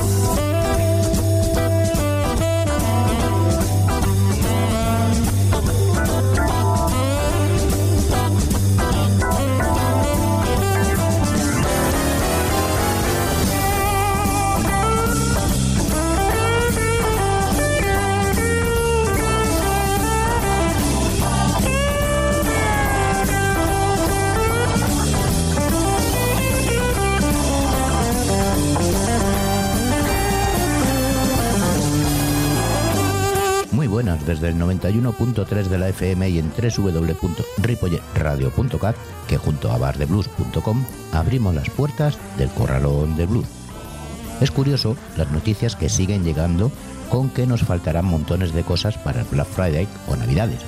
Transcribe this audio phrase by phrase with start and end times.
[0.00, 0.37] Oh.
[34.90, 38.96] 91.3 de la FM y en www.ripolletradio.cat,
[39.26, 43.46] que junto a bardeblues.com abrimos las puertas del corralón de blues.
[44.40, 46.72] Es curioso las noticias que siguen llegando
[47.10, 50.60] con que nos faltarán montones de cosas para el Black Friday o Navidades.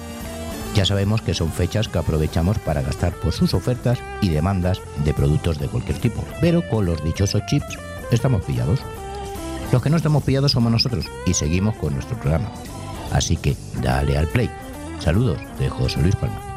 [0.75, 5.13] Ya sabemos que son fechas que aprovechamos para gastar por sus ofertas y demandas de
[5.13, 7.79] productos de cualquier tipo, pero con los dichosos chips
[8.11, 8.81] estamos pillados.
[9.73, 12.51] Los que no estamos pillados somos nosotros y seguimos con nuestro programa.
[13.13, 14.51] Así que dale al play.
[15.01, 16.50] Saludos de José Luis Palma.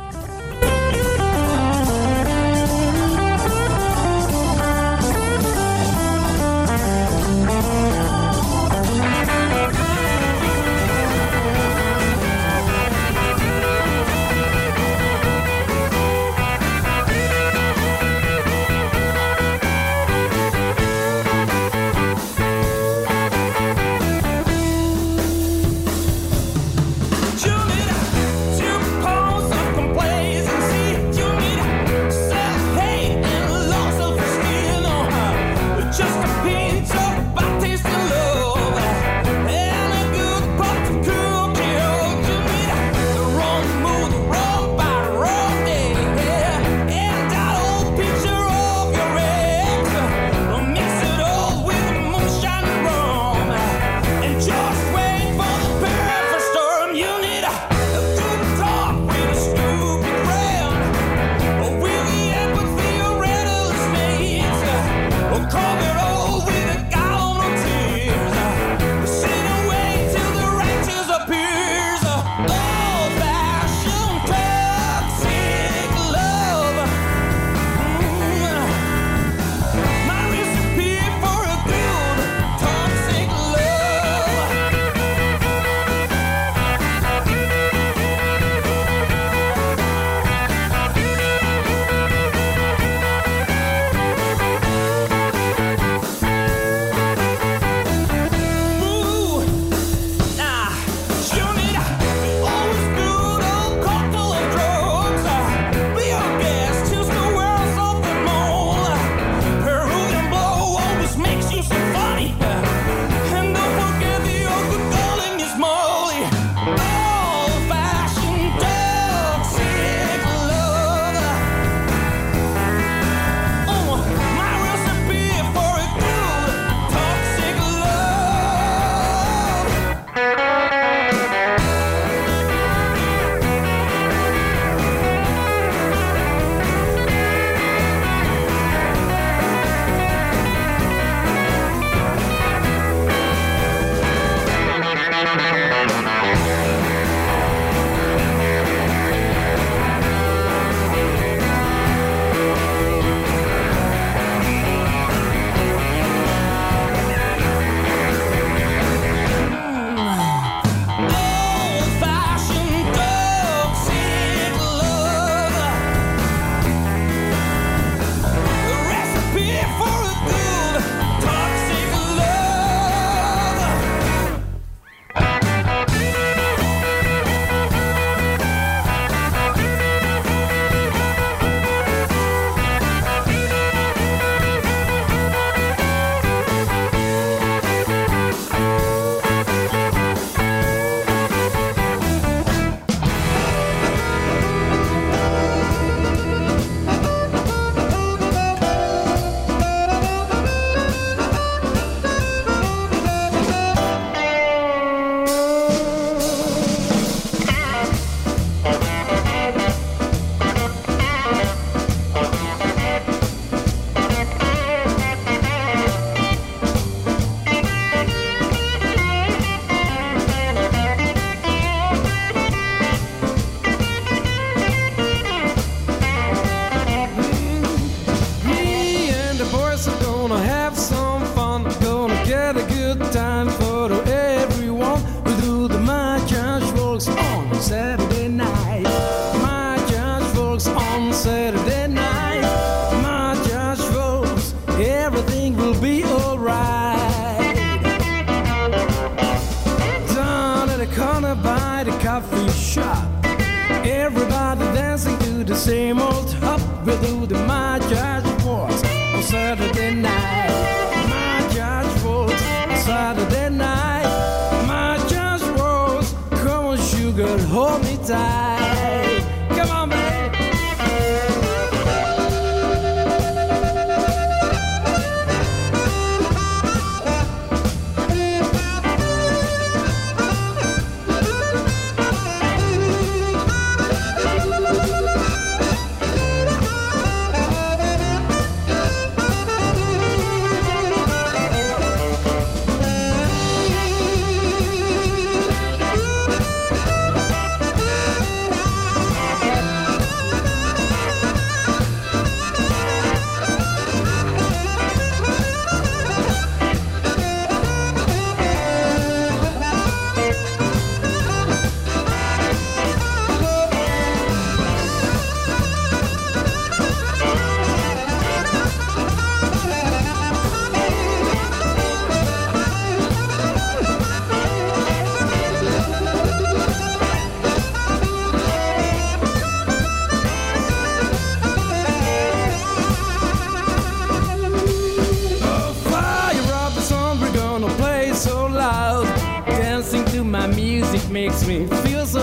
[267.79, 268.52] Me tight.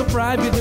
[0.04, 0.59] private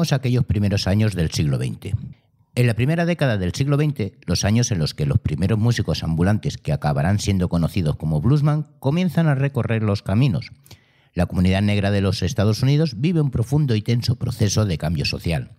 [0.00, 1.94] Aquellos primeros años del siglo XX.
[2.54, 6.02] En la primera década del siglo XX, los años en los que los primeros músicos
[6.02, 10.52] ambulantes que acabarán siendo conocidos como bluesman comienzan a recorrer los caminos.
[11.12, 15.04] La comunidad negra de los Estados Unidos vive un profundo y tenso proceso de cambio
[15.04, 15.52] social,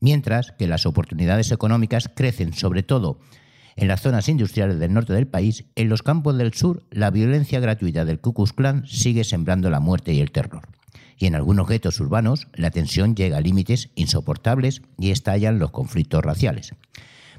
[0.00, 3.20] mientras que las oportunidades económicas crecen sobre todo
[3.76, 7.60] en las zonas industriales del norte del país, en los campos del sur la violencia
[7.60, 10.62] gratuita del Ku Klux Klan sigue sembrando la muerte y el terror
[11.22, 16.20] y en algunos guetos urbanos la tensión llega a límites insoportables y estallan los conflictos
[16.20, 16.74] raciales.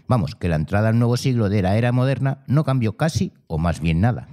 [0.08, 3.58] Vamos, que la entrada al nuevo siglo de la era moderna no cambió casi o
[3.58, 4.30] más bien nada.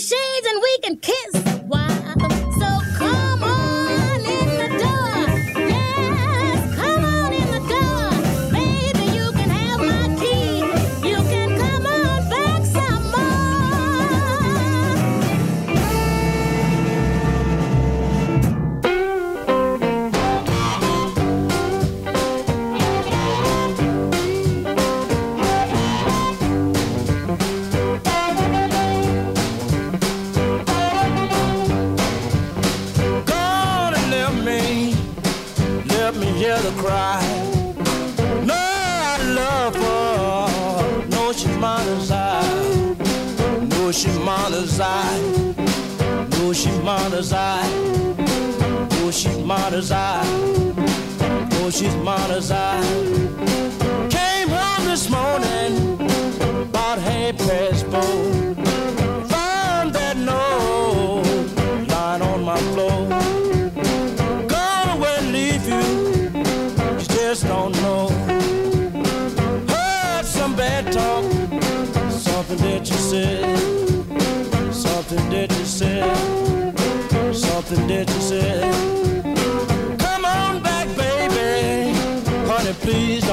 [0.00, 1.39] machines and we can kiss.
[44.82, 45.18] I.
[46.30, 47.62] No, mine as I.
[48.90, 50.24] No, mine as I.
[51.50, 51.70] No,
[52.02, 52.80] mine as I.
[54.08, 56.00] Came home this morning
[56.62, 58.02] about half past four.
[59.28, 61.24] Found that note
[61.88, 63.08] lying on my floor.
[64.48, 65.84] Gone away, leave you.
[66.98, 68.08] You just don't know.
[69.68, 71.24] Heard some bad talk,
[72.10, 73.79] something that you said,
[75.10, 79.98] something that you said, something that you said.
[79.98, 81.92] Come on back, baby,
[82.46, 83.29] honey, please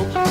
[0.00, 0.27] Oh.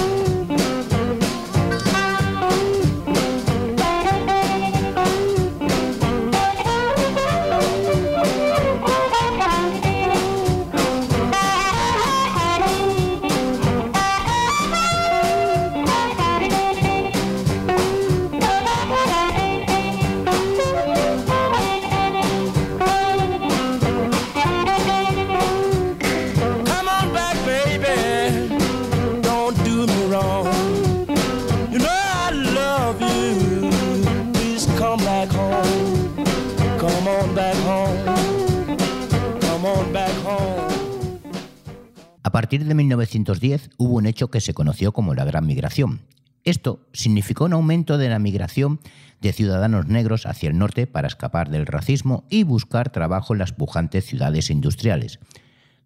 [43.27, 46.01] 1910 hubo un hecho que se conoció como la Gran Migración.
[46.43, 48.79] Esto significó un aumento de la migración
[49.19, 53.51] de ciudadanos negros hacia el norte para escapar del racismo y buscar trabajo en las
[53.51, 55.19] pujantes ciudades industriales.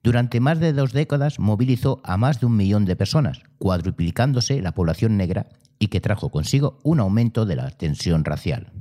[0.03, 4.73] Durante más de dos décadas movilizó a más de un millón de personas, cuadruplicándose la
[4.73, 5.47] población negra
[5.79, 8.71] y que trajo consigo un aumento de la tensión racial.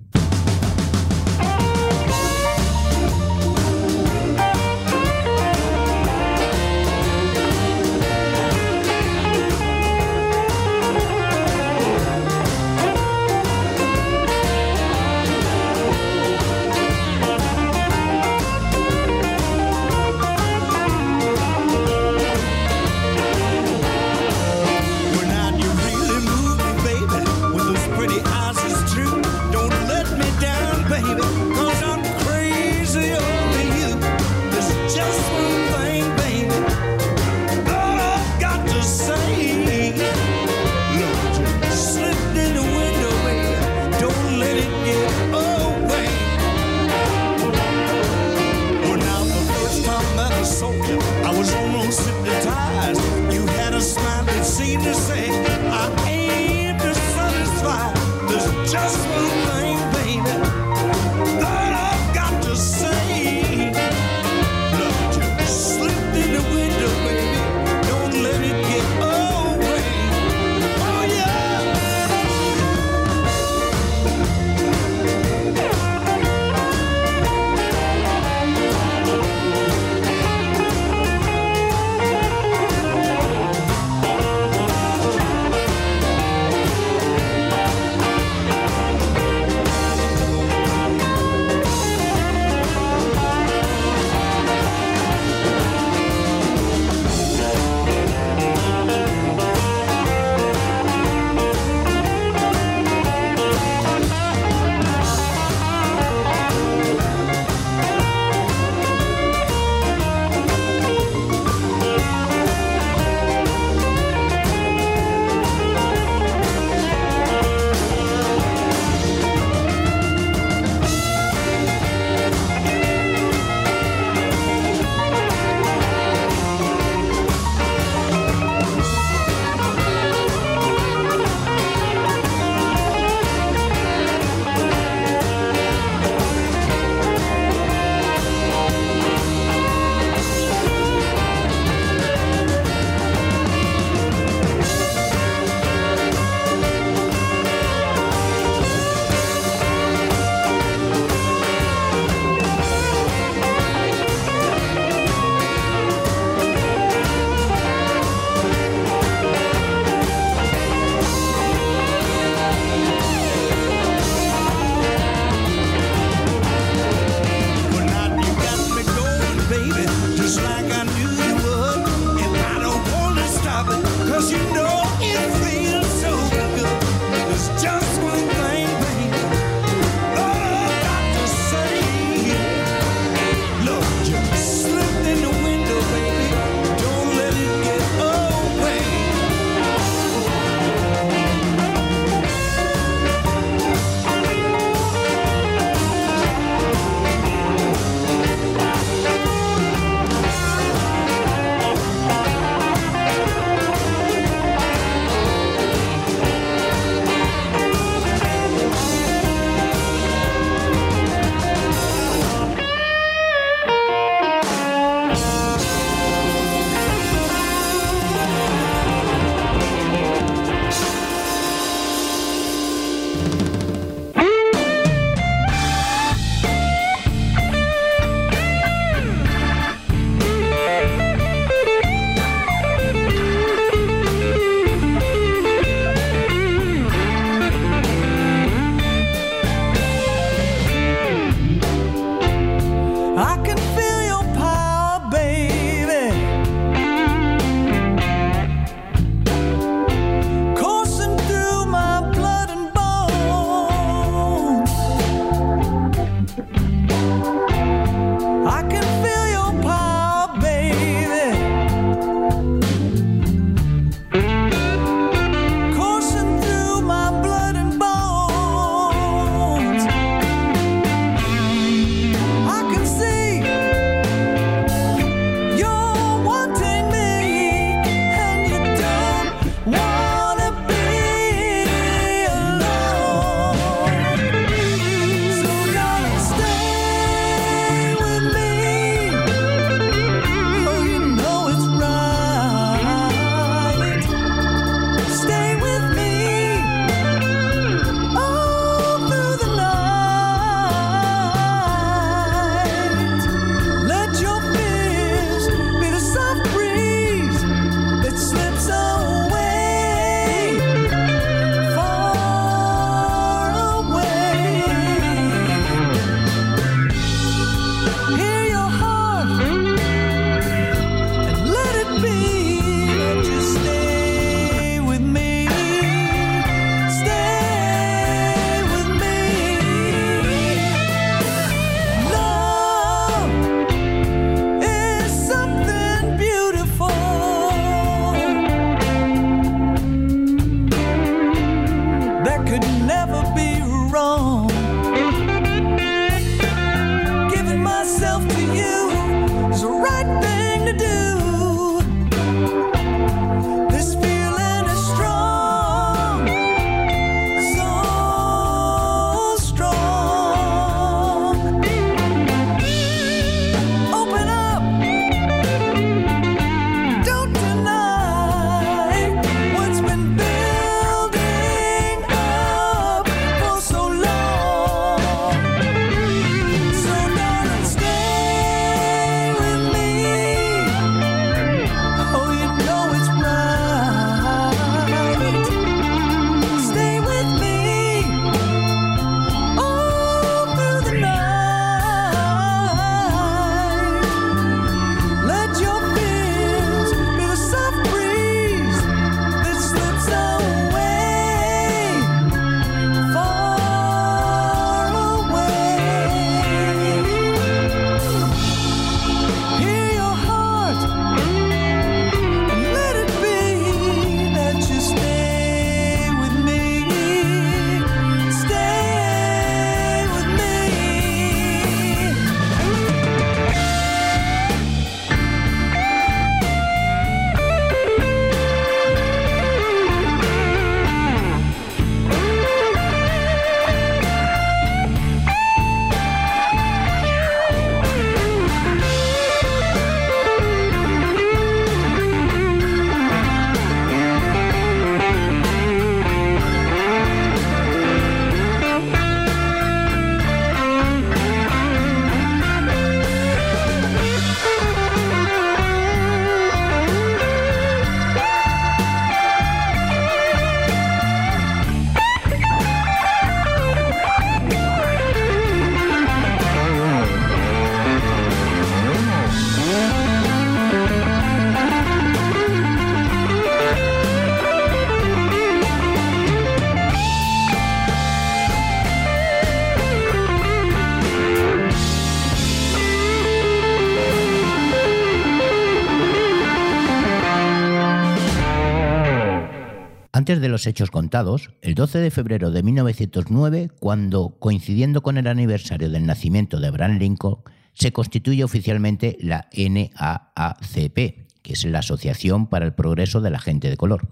[490.38, 495.90] De los hechos contados, el 12 de febrero de 1909, cuando, coincidiendo con el aniversario
[495.90, 497.38] del nacimiento de Abraham Lincoln,
[497.73, 500.95] se constituye oficialmente la NAACP,
[501.43, 504.08] que es la Asociación para el Progreso de la Gente de Color,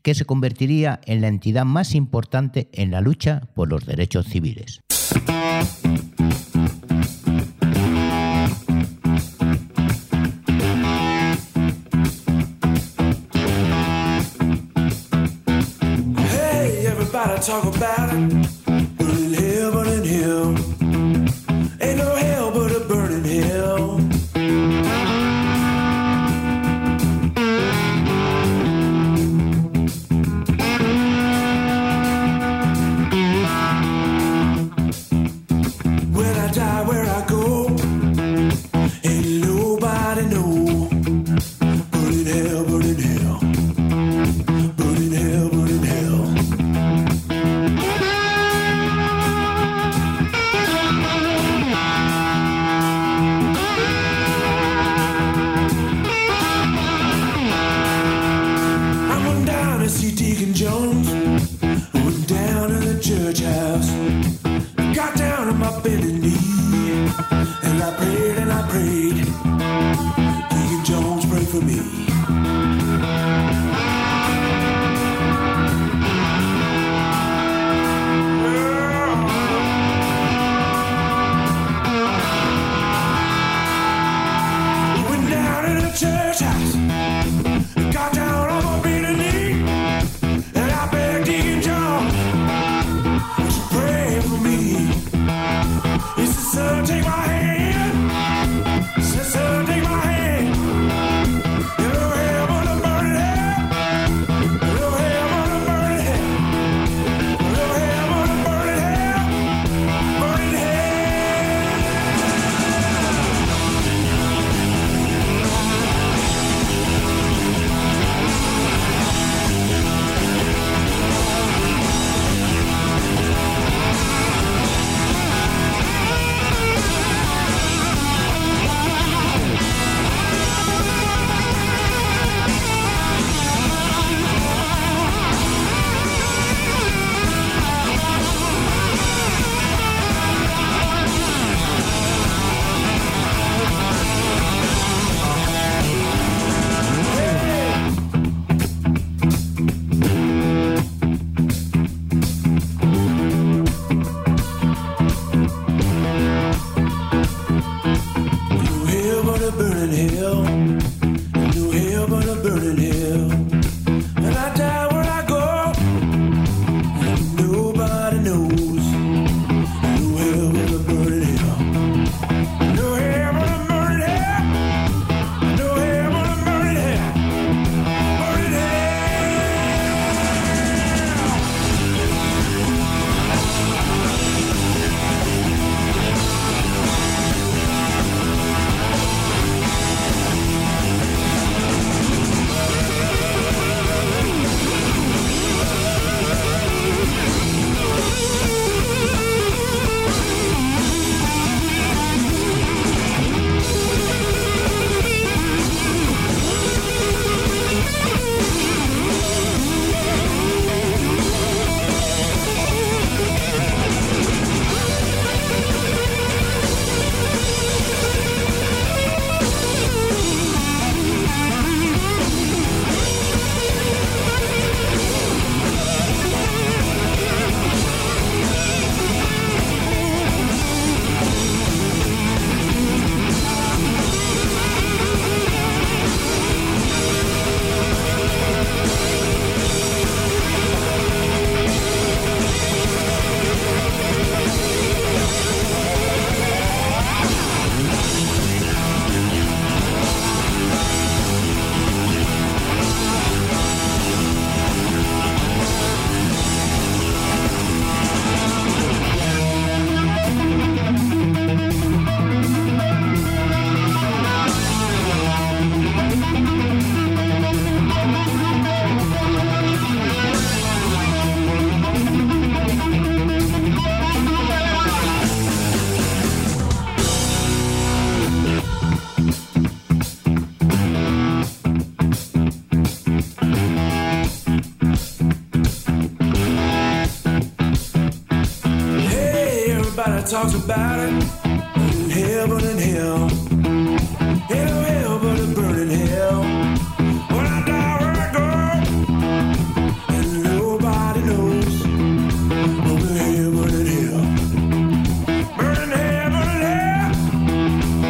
[0.00, 4.80] que se convertiría en la entidad más importante en la lucha por los derechos civiles.
[17.48, 18.37] talk about it.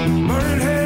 [0.09, 0.78] Burn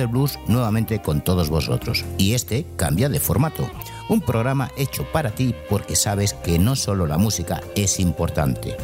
[0.00, 2.04] del Blues nuevamente con todos vosotros.
[2.18, 3.70] Y este cambia de formato.
[4.08, 8.76] Un programa hecho para ti porque sabes que no solo la música es importante.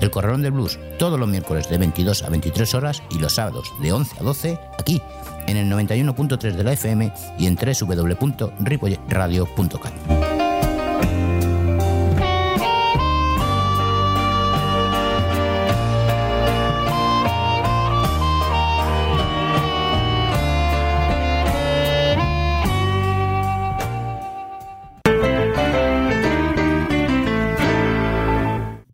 [0.00, 3.72] El Corralón del Blues todos los miércoles de 22 a 23 horas y los sábados
[3.80, 5.00] de 11 a 12 aquí
[5.46, 10.21] en el 91.3 de la FM y en www.ripolletradio.cat.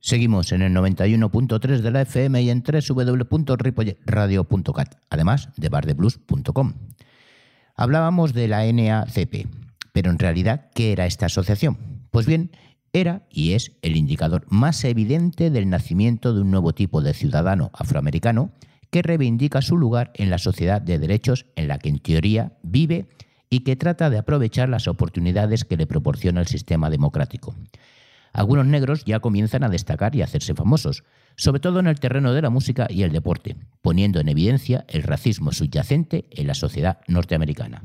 [0.08, 6.72] Seguimos en el 91.3 de la FM y en www.ripolletradio.cat, además de bardeblues.com.
[7.76, 9.46] Hablábamos de la NACP,
[9.92, 11.76] pero en realidad, ¿qué era esta asociación?
[12.10, 12.52] Pues bien,
[12.94, 17.70] era y es el indicador más evidente del nacimiento de un nuevo tipo de ciudadano
[17.74, 18.52] afroamericano
[18.88, 23.08] que reivindica su lugar en la sociedad de derechos en la que en teoría vive
[23.50, 27.54] y que trata de aprovechar las oportunidades que le proporciona el sistema democrático.
[28.38, 31.02] Algunos negros ya comienzan a destacar y a hacerse famosos,
[31.34, 35.02] sobre todo en el terreno de la música y el deporte, poniendo en evidencia el
[35.02, 37.82] racismo subyacente en la sociedad norteamericana.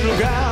[0.00, 0.51] lugar.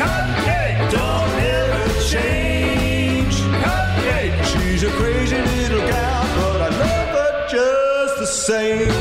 [0.00, 0.90] Cupcake.
[0.90, 1.30] Don't
[1.60, 3.34] ever change.
[3.64, 4.44] Cupcake.
[4.50, 8.99] She's a crazy little gal, but I love her just the same.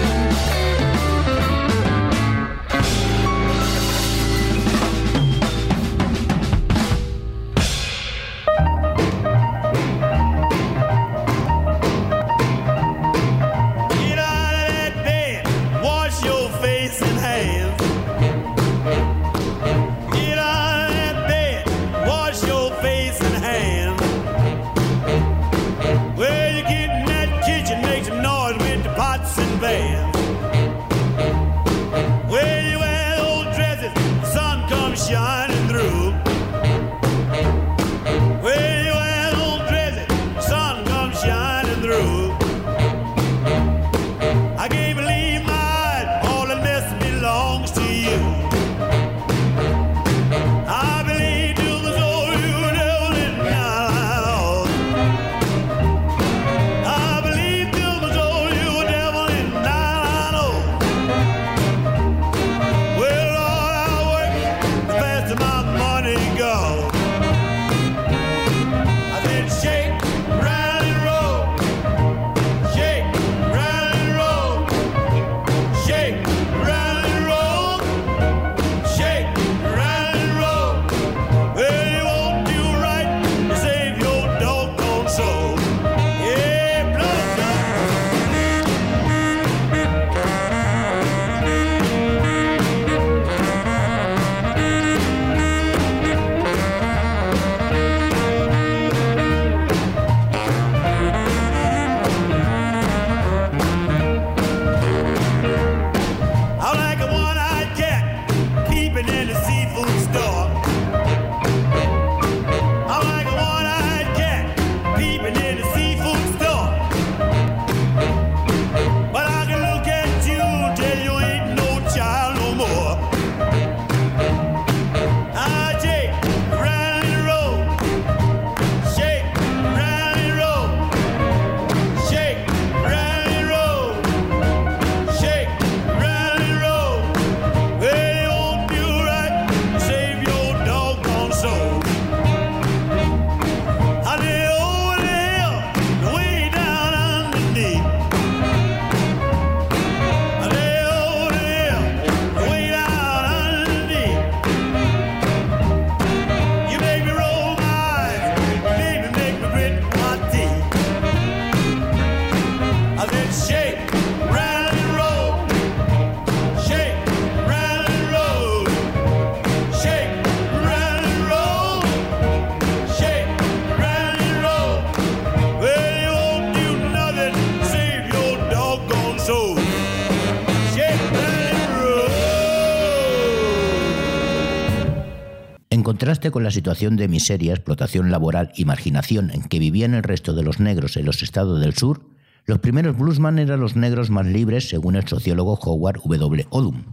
[186.32, 190.44] Con la situación de miseria, explotación laboral y marginación en que vivían el resto de
[190.44, 192.02] los negros en los estados del sur,
[192.46, 196.48] los primeros bluesman eran los negros más libres, según el sociólogo Howard W.
[196.50, 196.84] Odum.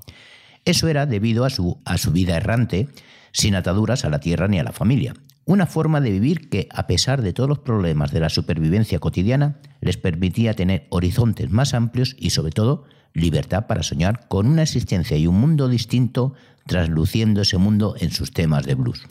[0.65, 2.89] Eso era debido a su, a su vida errante,
[3.33, 5.15] sin ataduras a la tierra ni a la familia.
[5.45, 9.61] Una forma de vivir que, a pesar de todos los problemas de la supervivencia cotidiana,
[9.81, 12.85] les permitía tener horizontes más amplios y, sobre todo,
[13.15, 16.35] libertad para soñar con una existencia y un mundo distinto,
[16.67, 19.03] trasluciendo ese mundo en sus temas de blues.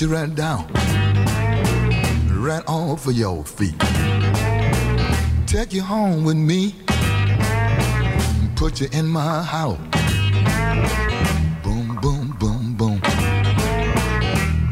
[0.00, 0.66] You right down,
[2.40, 3.78] right off of your feet.
[5.46, 6.74] Take you home with me,
[8.54, 9.78] put you in my house.
[11.64, 13.00] Boom, boom, boom, boom.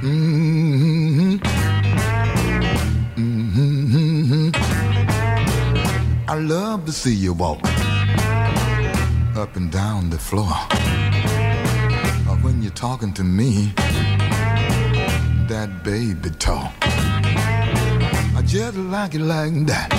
[0.02, 1.36] Mm-hmm.
[3.16, 4.50] Mm-hmm.
[6.28, 7.64] I love to see you walk
[9.36, 10.52] up and down the floor.
[12.28, 13.72] Or when you're talking to me,
[15.48, 16.72] that baby talk.
[16.82, 19.92] I just like it like that.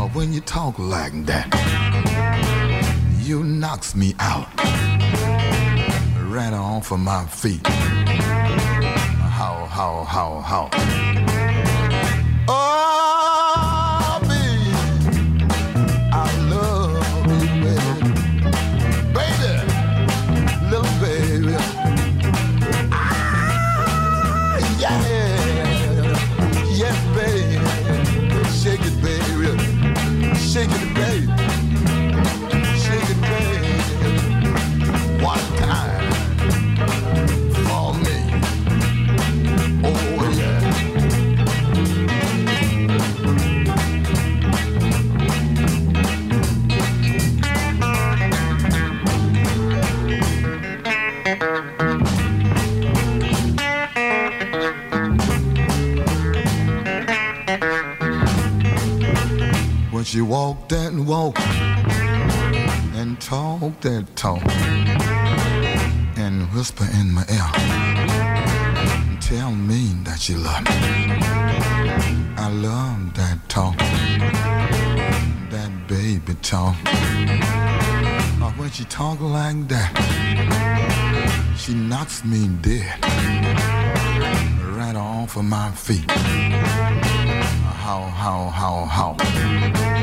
[0.00, 1.48] Or when you talk like that,
[3.22, 4.48] you knocks me out.
[6.28, 7.66] Right off of my feet.
[7.66, 11.27] How, how, how, how.
[60.08, 61.38] She walked that walk
[62.96, 64.40] and talked that talk
[66.16, 67.50] and whisper in my ear
[69.04, 71.14] and tell me that she loved me.
[72.38, 73.76] I love that talk,
[75.50, 76.74] that baby talk.
[76.86, 79.92] Uh, when she talk like that,
[81.58, 82.98] she knocks me dead
[84.74, 86.10] right off of my feet.
[87.88, 89.97] How, how, how, how.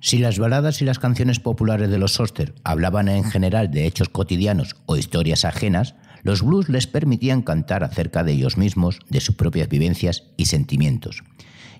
[0.00, 4.10] Si las baladas y las canciones populares de los Soster hablaban en general de hechos
[4.10, 9.34] cotidianos o historias ajenas, los blues les permitían cantar acerca de ellos mismos, de sus
[9.34, 11.22] propias vivencias y sentimientos.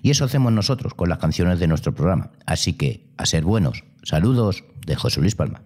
[0.01, 2.31] Y eso hacemos nosotros con las canciones de nuestro programa.
[2.45, 5.63] Así que, a ser buenos, saludos de José Luis Palma.